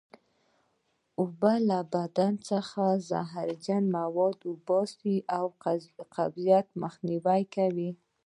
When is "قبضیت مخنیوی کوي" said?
6.15-7.89